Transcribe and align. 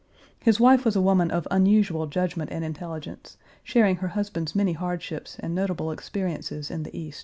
His 0.39 0.59
wife 0.59 0.83
was 0.83 0.95
a 0.95 1.01
woman 1.01 1.29
of 1.29 1.47
unusual 1.51 2.07
judgment 2.07 2.51
and 2.51 2.65
intelligence, 2.65 3.37
sharing 3.63 3.97
her 3.97 4.07
husband's 4.17 4.55
many 4.55 4.73
hardships 4.73 5.37
and 5.39 5.53
notable 5.53 5.91
experiences 5.91 6.71
in 6.71 6.81
the 6.81 6.97
East. 6.97 7.19